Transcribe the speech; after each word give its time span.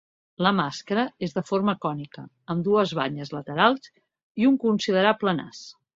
La 0.45 0.51
màscara 0.59 1.03
és 1.27 1.35
de 1.35 1.43
forma 1.49 1.75
cònica, 1.83 2.23
amb 2.55 2.65
dues 2.69 2.95
banyes 3.01 3.33
laterals 3.37 3.93
i 4.43 4.49
un 4.53 4.57
considerable 4.65 5.37
nas. 5.43 5.63